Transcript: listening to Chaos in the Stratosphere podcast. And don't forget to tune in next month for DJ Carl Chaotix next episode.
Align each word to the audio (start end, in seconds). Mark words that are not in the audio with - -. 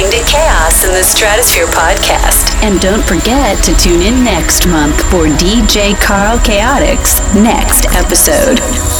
listening 0.00 0.22
to 0.24 0.30
Chaos 0.30 0.84
in 0.84 0.90
the 0.92 1.02
Stratosphere 1.02 1.66
podcast. 1.66 2.52
And 2.62 2.80
don't 2.80 3.02
forget 3.04 3.62
to 3.64 3.74
tune 3.76 4.02
in 4.02 4.24
next 4.24 4.66
month 4.66 4.96
for 5.10 5.26
DJ 5.26 5.98
Carl 6.00 6.38
Chaotix 6.40 7.20
next 7.42 7.86
episode. 7.94 8.95